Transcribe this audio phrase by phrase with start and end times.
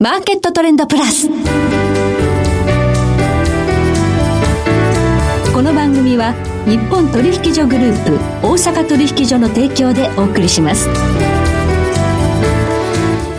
[0.00, 1.28] マーケットトレンドプラス。
[1.28, 1.34] こ
[5.60, 6.34] の番組は
[6.68, 8.12] 日本取引所グループ
[8.46, 10.88] 大阪取引所の提供でお送りします。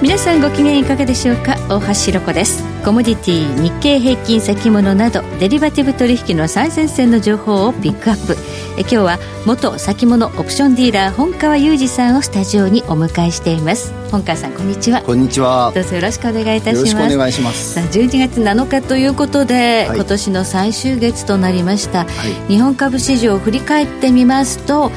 [0.02, 1.56] 皆さんご機嫌いかがでしょうか？
[1.70, 8.36] 大橋ろ子ですコモディティ日経平均先物などデリバティブ取引の最前線の情報をピックアップ。
[8.80, 13.94] え今日は元先物オプションディーラー本川裕二さんをスタジオにお迎えしています。
[14.10, 15.04] 本川さんこんにちは。
[15.04, 15.72] こんにちは。
[15.76, 16.80] どうぞよろしくお願いいたします。
[16.80, 17.74] よろしくお願いします。
[17.76, 24.92] さあ12月7日ということで、はい、今年の最終月となりました、はい、日本株市場を振り返ってみますと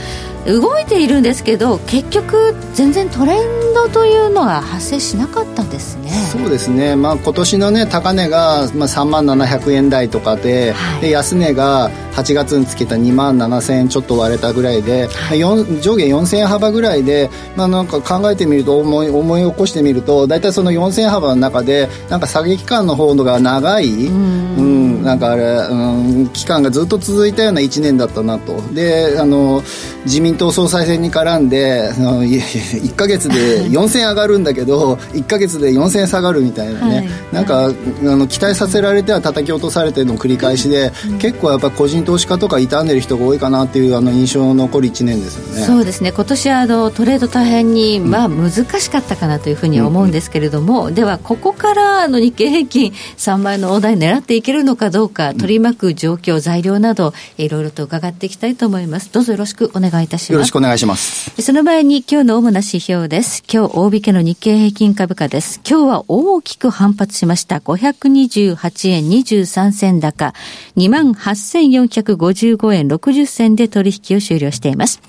[0.46, 28.60] 動いているんですけど結局全然トレンドというのは発生しなかったんですねそうですね、まあ、今年の、ね、高値が、まあ、3万700円台とかではい、で安値が8月につけた2万7000円ちょっと割れたぐらいで、はい、上下4000円幅ぐらいで、まあ、なんか考えてみると思い思い起こしてみると大体その4000円幅の中でなんか下げ期間の方が長いうんなんかあれ、うん、期間がずっと続いたような1年だったなと。
[28.72, 29.62] であの
[30.04, 45.62] 自民党総裁選に絡んで1か月で 4000円上がるんだけど1か月で4000円下がるみたいなね、はい、なんかあの期待させられては叩き落とされての繰り返しで、うん、結構やっぱ個人投資家とか傷んでる人が多いかなっていうあの印象残る1年ですよね。
[45.64, 46.12] そうですね。
[46.12, 59.12] 今年はあのトレード大変に、まあ、難しかったかなというふうに思うんですけれども、うん、ではここからあの日経平均3倍の大台狙っていけるのかどうか取り巻く状況材料などいろいろと伺っていきたいと思います。
[59.12, 60.32] どうぞよろしくお願いいたします。
[60.32, 61.42] よろしくお願いします。
[61.42, 63.42] その前に今日の主な指標です。
[63.52, 65.60] 今日大引けの日経平均株価です。
[65.68, 67.56] 今日は大きく反発しました。
[67.56, 70.32] 528円23銭高。
[70.76, 75.00] 28,455円60銭で取引を終了しています。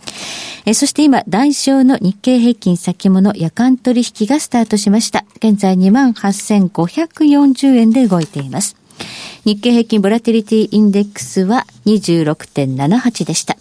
[0.66, 5.26] えそして今、代償の日経平均先物夜間取引がスタートしました。
[5.38, 8.78] 現在28,540円で動いています。
[9.46, 13.58] 日経平均ボラティリティインデックスは26.78でした。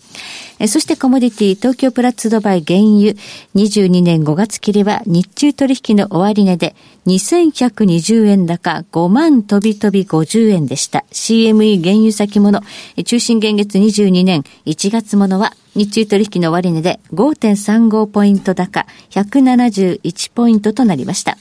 [0.68, 3.14] そしてコモディティ東京プラッツドバイ原油
[3.56, 6.76] 22年5月切りは日中取引の終値で
[7.06, 11.04] 2120円高5万飛び飛び50円でした。
[11.10, 12.60] CME 原油先物
[13.04, 21.38] 中心現月22年1月ものは日中取引の終値で5.35ポイント高171ポイントとなりました。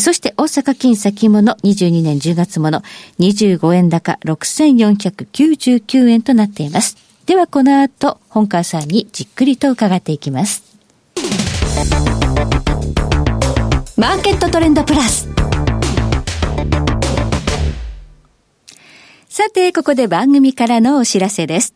[0.00, 2.82] そして大阪金先物22年10月もの
[3.18, 6.96] 25円高6499円となっています。
[7.26, 10.64] ではこの後、本川さんにじっくりと伺っていきます。
[13.96, 15.28] マーケットトレンドプラス。
[19.28, 21.74] さて、ここで番組からのお知らせです。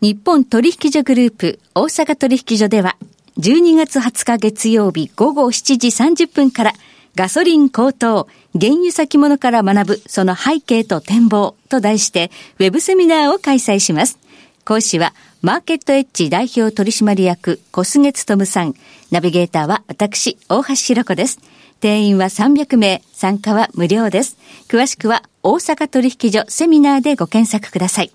[0.00, 2.96] 日本取引所グループ大阪取引所では、
[3.38, 6.72] 12月20日月曜日午後7時30分から
[7.16, 14.18] ガソリン高騰、原油先物から学ぶその背景と展望と題してウェブセミナーを開催します。
[14.66, 18.74] 講師はマーケットエッジ代表取締役小菅務さん。
[19.10, 21.38] ナビゲーターは私、大橋弘子です。
[21.80, 24.36] 定員は300名、参加は無料です。
[24.68, 28.12] 詳しくは大阪取引所セミナーでご検索ください。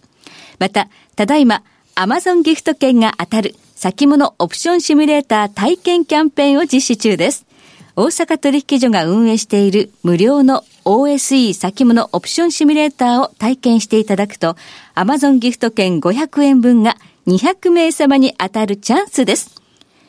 [0.60, 1.64] また、ただいま、
[1.96, 7.48] アマゾンギフト券が当たる先物オプションシミュレーター体験キャンペーンを実施中です。
[7.96, 14.56] 大阪取引所が運営している無料の OSE 先物オプションシミュレーターを体験していただくと、
[14.96, 16.96] Amazon ギフト券500円分が
[17.28, 19.62] 200名様に当たるチャンスです。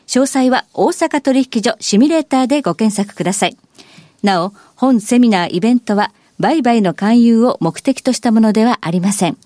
[0.07, 3.57] 詳細は大阪取引所シミュレーターでご検索ください。
[4.21, 9.37] なお、本セミナーイベントは、売買の勧誘を目的としたものではありません。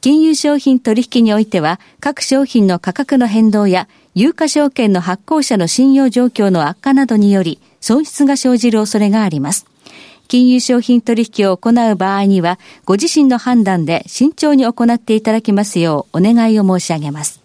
[0.00, 9.66] 金融商品取引においては、各商品の価格の変動や、有価証券の発行者の信用状況の悪化などにより、損失が生じる恐れがあります。
[10.28, 17.41] 金融商品取引を行う場合には、ご自身の判断で慎重に行っていただきますようお願いを申し上げます。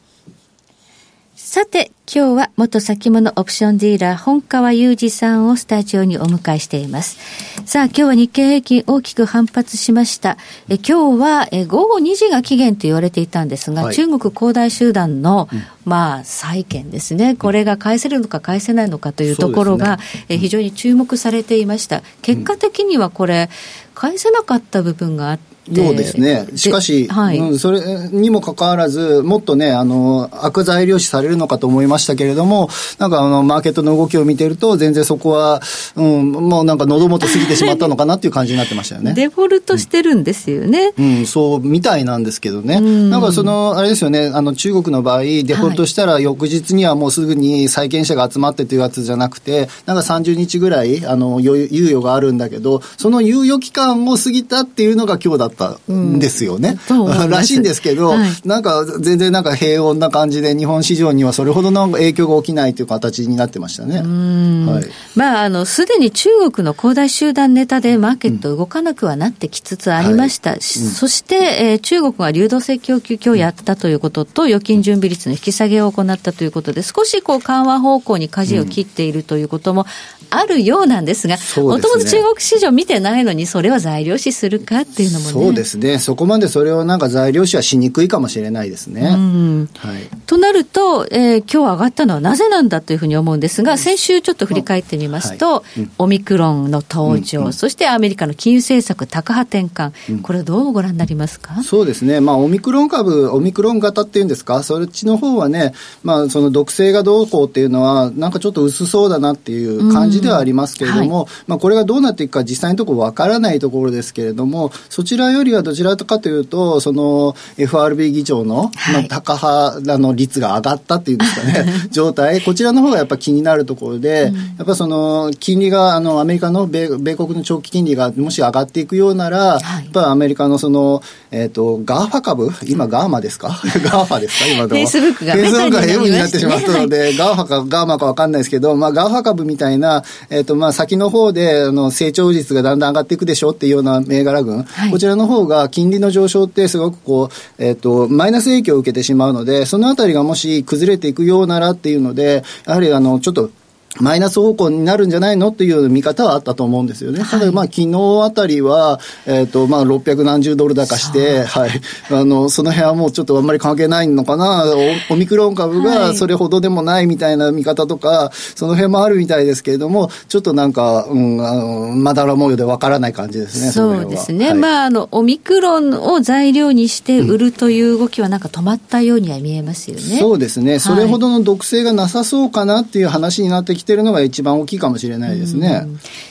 [1.50, 7.18] さて、今日は元先物オプションディーラー本川裕二さんをスタジオにお迎えしています。
[7.66, 10.38] さあ、今日は日経平均大きく反発しました。
[10.68, 17.38] え今日はえ午後2時が期限と言われていたんですが、はい、中国恒大集団の、うん、まあ、債券ですね。
[17.38, 22.04] これが返せるのか返せないのかというところが、ね、え非常に注目されていました。
[22.24, 23.50] 結果的にはこれ、
[23.96, 26.48] 返せなかった部分があって、ようですね。
[26.56, 32.70] しかし、はい、うん、それにもかかわらず、もっとね、あの、悪材料視されるのかと思いましたけれども、
[33.00, 35.62] なんかあの、マーケットの動きを見てると、全然そこは、
[35.96, 39.14] うん、もうなんか喉元過ぎてしまったのかなっていう感じになってましたよね。
[39.14, 40.94] デフォルトしてるんですよね。
[40.98, 42.80] うん、うん、そう、みたいなんですけどね。
[42.80, 55.57] んなんかその、あれですよね、あの、中国の場合、デフォルトしたら翌日にはもうすぐに債権者が集まってというやつじゃなくて、なんか30日ぐらい、あの、猶予があるんだけど、その猶予期間も過ぎたっていうのが今日だった
[55.92, 56.78] んですよね。
[56.90, 63.98] うん、らしいんですけど、はい、なんか全然なんか平穏な感じで日本市場にはそれほどの影響が起きないという形になってましたね。
[63.98, 70.52] はい、まあ、あの、すでに中国の恒大集団ネタでマーケット動かなくはなってきつつありました。
[70.52, 79.86] はい、そして、えー、中国が流動性供給今日やったということと、預金準備率の引き下げを行ったということで、少しこう緩和方向に舵を切っているということも
[80.30, 85.32] あるようなんですが、もともと中国市場見てないのに、それは材料視するかっていうのもね。
[85.32, 86.00] そうですね。
[86.00, 89.08] そこまでそれをなんか材料視はしにくいかもしれないですね。
[89.08, 95.82] はい、となると、えー、今日上がったのはなぜなんだというふうに思うんですが、先週ちょっと振り返ってみますと、はい。
[95.82, 101.64] うん、オミクロンの登場、うんうん、そしてアメリカの金融政策高波転換、うん、これどうご覧になりますか？
[101.64, 102.20] そうですね。
[102.20, 132.52] まあ、オミクロン株、オミクロン型っていうんですか、そっちの方はね、まあ、その毒性がどうこうっていうのは、なんかちょっと薄そうだなっていう感じではありますけれども、はい、まあ、これがどうなっていくか実際のところわからないところですけれども、そちらよりはどちらかというと、その FRB 議長の、まあ、高派の率が上がったっていうんですかね、 状態、こちらの方がやっぱ気になるところで、うん、やっぱその金利が、あの、アメリカの米米国の長期金利がもし上がっていくようなら、はい、やっぱアメリカのその、えっ、ー、と、ガーファ株？
[132.68, 133.50] 今ガーマですか？
[133.84, 134.48] ガーファですか？
[134.48, 134.68] 今でも。
[134.68, 153.52] フェイスブックが、フェイスブックが M になってしまったので、はい、ガーファかガーマかわかんないですけど、まあガーファ株みたいな、えっ、ー、と、まあ先の方で、あの、成長率がだんだん上がっていくでしょっていうような銘柄群、はい、こちらの方が金利の上昇ってすごくこう、えっ、ー、と、マイナス影響を受けてしまうので、そのあたりがもし崩れていくようならっていうので、やはりあの、ちょっと
[154.00, 155.50] マイナス方向になるんじゃないの？
[155.50, 157.24] っていう見方はあったと思うんですよね。
[157.24, 161.70] ただ、まあ、昨日あたりは、えっ、ー、と、まあ、600何十ドル高して、はい。
[162.12, 164.66] あの、その辺はもうちょっとあんまり関係ないのかな。
[165.10, 173.72] オミクロン株がそれほどでもないみたいな見方とか、はい、その辺もあるみたいですけれども、ちょっとなんか、うん、あの、まだら模様でわからない感じですね。
[173.72, 174.50] そうですね。
[174.50, 180.04] はい、まあ、あの、オミクロンを材料にして売るという動きはなんか止まったようには見えますよね。
[180.14, 180.80] うん、そうですね。
[180.80, 185.88] それほどの毒性がなさそうかなっていう話になってきてるのが一番大きいかもしれないですね。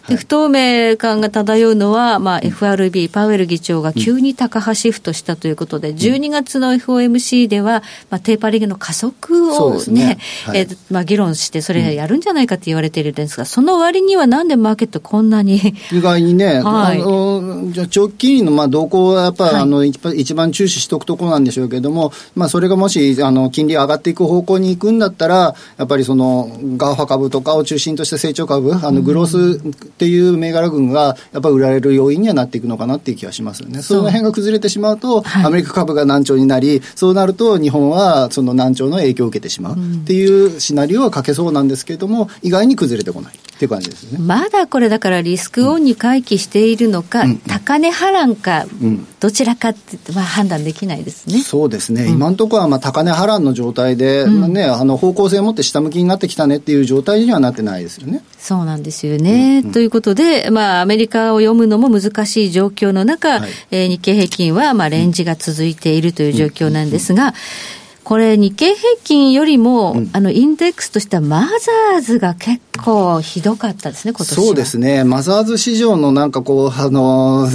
[0.09, 15.57] で不透明感が漂うのは、まあ、FRB、パウエル議長が急に高派シフトしたということで、うん、12月の FOMC では、まあ、テーパリングの加速をね、ねはい、えまあ、議論して、それやるんじゃないかって言われているんですが、その割にはなんでマーケットこんなに
[15.93, 29.61] 意外にね、はい、あのじゃ長期金利のまあ動向はやっぱり、はい、あの一番注視しておくところなんでしょうけれども、まあ、それがもしあの金利上がっていく方向に行くんだったら、やっぱりそのガーファ株とかを中心とした成長株、あのグロース
[29.97, 33.81] っていう銘柄群がやっぱり売られる要因にはなっていくのかなっていう気がしますよね。
[33.81, 43.35] その辺が崩れてしまうと、アメリカ株が軟調になり、そうなると日本はその軟調の影響を受けてしまうっていうシナリオは書けそうなんですけれども、意外に崩れてこない。
[43.57, 44.19] っていう感じですね。
[44.19, 51.41] まだこれだからリスクオンに回帰しているのか、うん、高値波乱か、うん、どちらかって、まあ、判断できないですね。
[51.41, 52.05] そうですね。
[52.05, 58.23] うん、今のところはまあ高値波乱の状態で、まあね、あの方向性を持って下向きになってきたねっていう状態にはなってないですよね。
[58.39, 59.63] そうなんですよね。
[59.63, 67.33] ということで、まあ、アメリカを読むのも難しい状況の中、はい、えー、日経平均はまあレンジが続いているという状況なんですが、
[68.07, 77.49] これ、日経平均よりも、うん、あのインデックスとしては、マザーズが結構ひどかったですね、今年そうですね、マザーズ市場のなんかこう、あの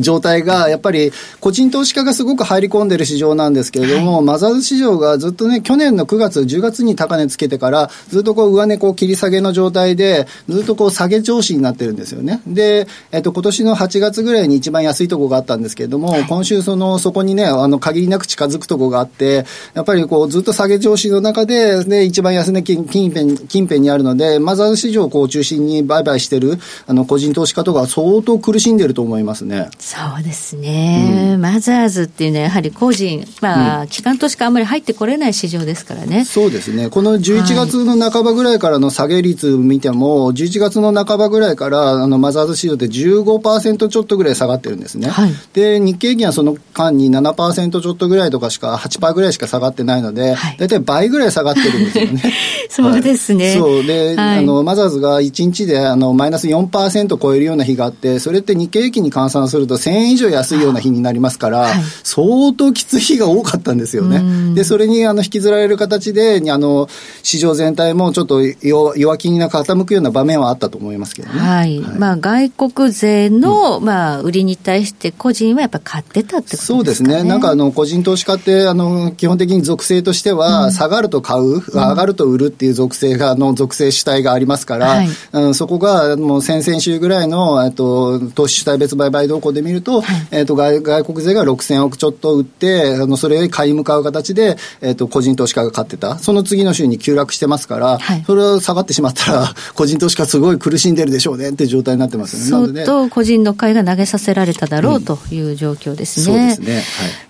[0.00, 12.40] 状態が、やっぱり個人投資家がすごく入り込んでる市場なんですけれども、はい、マザーズ市場がずっとね、去年の9月、10月に高値つけてから、ずっとこう上値こう切り下げの状態で、ずっとこう下げ調子になってるんですよね。
[12.46, 19.44] で、えっと、今年の8月ぐらいに一番安いところがあったんですけれども、はい、今週その、そこにね、あの、限りなく近づくところがあって、
[19.82, 29.70] やっぱりこうずっと下げ調子の中で、で一番安値近辺近辺にあるので、マザーズ市場をこう中心に売買してるあの個人投資家とか相当苦しんでると思いますね。
[29.80, 31.32] そうですね。
[31.34, 36.24] うん、マザーズっていうのはやはり個人、まあ、うん、機関投資家あんまり入ってこれない市場ですからね。
[36.24, 36.88] そうですね。
[36.88, 45.08] この11月の半ばぐらいからの下げ率見ても、はい、11月の半ばぐらいからあのマザーズ市場で15%ちょっとぐらい下がってるんですね。
[45.08, 52.22] はい、で、日経平均はその間に7%ちょっとぐらいとかしか、8%ぐらいしか下がっってないので、大体倍ぐらい下がってるんですよね。
[52.70, 53.54] そうですね。
[53.54, 53.84] そう。
[53.84, 61.72] で、はい、あの、マザーズが1日で、あの、マイナス4%超えるような日があって、それって日経平均に換算すると1000円以上安いような日になりますから、はい、
[62.04, 64.54] 相当きつい日が多かったんですよね。
[64.54, 66.88] で、それに、あの、引きずられる形で、あの、
[67.22, 71.40] 市場全体もちょっと弱気にな傾くような場面はあったと思いますけどね。
[71.40, 71.80] はい。
[71.80, 76.66] はい、まあ、外国勢の、うん、まあ、売りに対して個人はやっぱ買ってたってことですかね。
[76.66, 77.22] そうですね。
[77.24, 96.18] なんか、あの、個人投資家って、あの、基本的に属性としては、下がると買う、うん、上がると売るっていう属性が、の属性主体がありますから、はい、うん、そこがもう先々週ぐらいの、えっと、投資主体別売買動向で見ると、はい、えっと外、外国勢が6000億ちょっと売って、あのそれ買い向かう形で、えっと、個人投資家が買ってた。
[96.18, 102.84] その次の週に急落してますから、はい、それを下がってしまったら、 個人投資家すごい苦しんでるでしょうねって状態になってますよね。
[102.84, 106.26] 相当個人の買いが投げさせられただろう、うん、という状況ですね。
[106.26, 106.74] そうですね。
[106.74, 106.84] はい。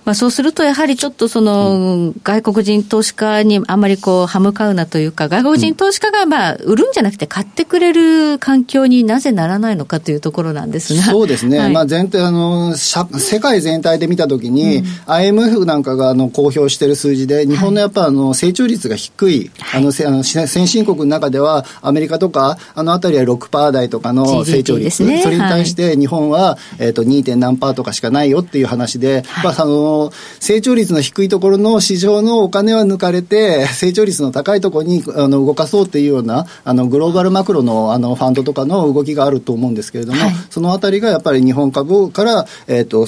[0.05, 11.03] まあそうすると、やはりちょっとその、うん、外国人投資家にあんまりこう、歯向かうなというか、外国人投資家がまあ、売るんじゃなくて買ってくれる環境になぜならないのかというところなんですが。
[11.03, 11.59] そうですね。
[11.59, 25.03] はい、まあ全体、あの、世界全体で見たときに、うん、IMF なんかがあの公表している数字で、日本のやっぱあの成長率が低い、はい、あの、あの先進国の中では、アメリカとか、あのあたりは6%台とかの成長率。
[25.03, 27.37] ね、それに対して日本は、えっ、ー、と、2.
[27.37, 43.07] 何パーとかしかないよっていう話で、はい、まあ、あの、成長率の低いところの市場のお金は抜かれて、 成長率の高いところにあの動かそうっていうような、あの、グローバルマクロのあのファンドとかの動きがあると思うんですけれども、はい、そのあたりがやっぱり日本株から、えっ、ー、と、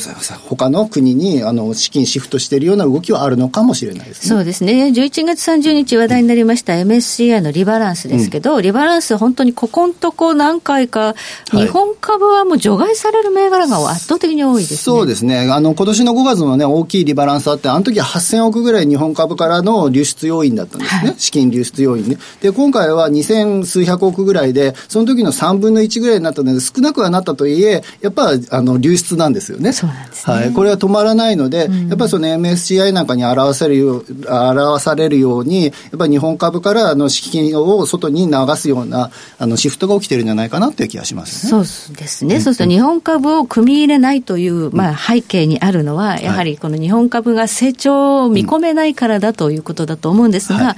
[0.48, 4.28] 他の国にあの資金シフトしているような動きはあるのかもしれないですね。
[4.28, 4.92] そうですね。
[4.94, 11.14] 11月30日話題になりました MSCI のリバランスですけど、うん、リバランス本当にここんとこ何回か、
[11.50, 14.76] 日本株はもう除外される銘柄が圧倒的に多いですね。
[14.78, 15.50] そうですね。
[15.50, 21.10] あの、今年の5月のね、大きいリバランスあって、あの時は8000億ぐらい日本株からの流出要因だったんですね。
[21.10, 22.18] はい、資金流出要因ね。
[22.40, 29.72] で、今回は2000数百億ぐらいで、その時の3分の1ぐらいになったので、少なくはなったとはいえ、やっぱあの流出なんですよね。
[29.72, 30.34] そうなんですね。
[30.34, 30.52] はい。
[30.52, 42.36] これは止まらないので、うん、やっぱりその MSCI なんかに表せるよう、表されるように、やっぱり日本株からあの資金を外に流すようなあのシフトが起きてるんじゃないかなという気がします、ね、そうですね。
[42.36, 50.76] うん、そうすると日本株を組み入れないという、まあ、背景にあるのは、やはりこの日本株が成長を見込めないからだということだと思うんですが、はい。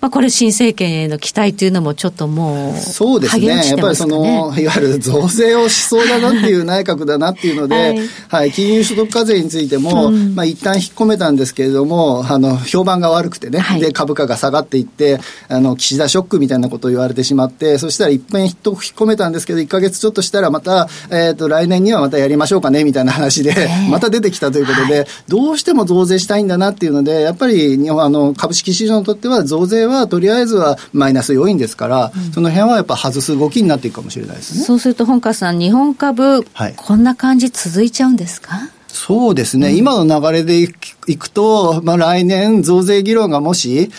[0.00, 34.64] まあ、これ、新政権への期待というのも、ちょっともう、そうですね、やっぱりその、いわゆる増税をしそうだなっていう内閣だなっていうので、 はい、はい、金融所得課税についても、うん、まあ一旦引っ込めたんですけれども、あの評判が悪くてね、はい、で株価が下がっていって、あの岸田ショックみたいなことを言われてしまって、そしたら一遍引っ込めたんですけど、1か月ちょっとしたら、また、えーと、来年にはまたやりましょうかねみたいな話で、また出てきたということで、はい、どうしても増税したいんだなっていうので、やっぱり日本あの株式市場にとっては、増税はとりあえずはマイナス要因ですから、うん、その辺はやっぱ外す動きになっていくかもしれないですね。
[34.64, 38.70] そうすると本川さん、日本株、はい、こんな感じ続いちゃうんですか？
[38.90, 43.90] そうですね、うん、今の流れでいくと、まあ、来年、増税議論がもし、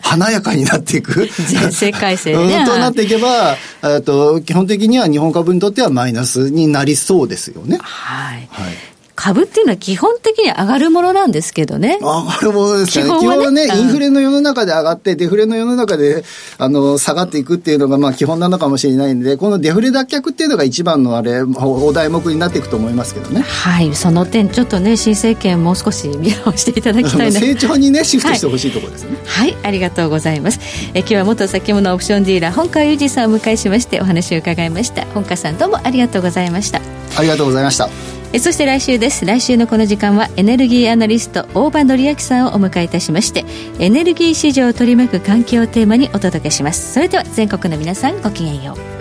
[0.00, 3.56] 華やかになっていく、税制改正ね、 となっていけば
[4.00, 7.78] と、基本的には日本株にとってはマイナスになりそうですよね。
[7.80, 8.74] はい、はい
[9.16, 11.98] 株っていうのは基本的に上がるものなんですけどね。
[12.00, 13.04] 上がるものですね。
[13.04, 16.22] 基本はね、インフレの世の中で上がって、デフレの世の中で、
[16.58, 23.40] あの、下がっていくっていうのが、まあ基本なのかもしれないんで、このデフレ脱却っていうのが一番のあれ、お題目になっていくと思いますけどね。
[23.40, 27.40] はい、その点、ちょっとね、新政権もう少し見直していただきたいな。
[27.40, 29.52] 成長にね、シフトしてほしいところですね、はい。
[29.52, 30.60] はい、ありがとうございます。
[30.92, 35.06] え今日は元先物オプションディーラー、本川裕二さんをお迎えしまして、お話を伺いました。
[35.14, 36.80] 本川さん、どうもありがとうございました。
[37.16, 38.15] ありがとうございました。
[38.32, 39.24] えそして来週です。
[39.24, 43.44] 来週のこの時間はエネルギーアナリスト大場紀明さんをお迎えいたしまして
[43.78, 46.92] エネルギー市場を取り巻く環境をテーマにお届けします。
[46.92, 48.96] それでは全国の皆さんごきげんよう。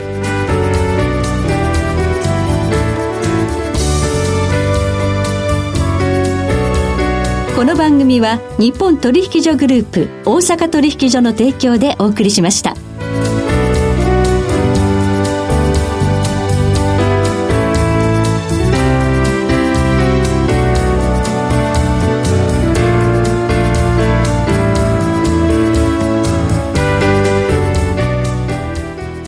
[7.56, 12.76] この番組は日本取引所グループ大阪取引所の提供でお送りしました。